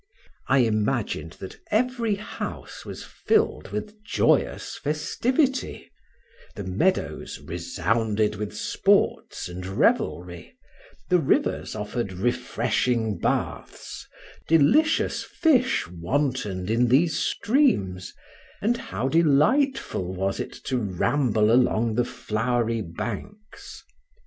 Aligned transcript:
I 0.47 0.65
imagined 0.65 1.33
that 1.33 1.57
every 1.69 2.15
house 2.15 2.85
was 2.85 3.03
filled 3.03 3.67
with 3.69 4.03
joyous 4.03 4.75
festivity, 4.79 5.91
the 6.55 6.63
meadows 6.63 7.39
resounded 7.39 8.33
with 8.33 8.51
sports 8.57 9.47
and 9.47 9.63
revelry, 9.63 10.57
the 11.09 11.19
rivers 11.19 11.75
offered 11.75 12.13
refreshing 12.13 13.19
baths, 13.19 14.07
delicious 14.47 15.23
fish 15.23 15.87
wantoned 15.87 16.71
in 16.71 16.87
these 16.87 17.15
streams, 17.19 18.11
and 18.59 18.77
how 18.77 19.07
delightful 19.07 20.15
was 20.15 20.39
it 20.39 20.53
to 20.63 20.79
ramble 20.79 21.51
along 21.51 21.93
the 21.93 22.05
flowery 22.05 22.81
banks! 22.81 23.83